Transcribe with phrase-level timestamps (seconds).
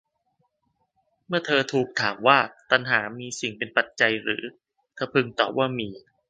[1.27, 2.37] เมื่อเธอถูกถามว่า
[2.71, 4.43] ตัณหามีสิ่งเป็นปัจจัยหรือ
[4.95, 5.89] เธอพึงตอบว่ามี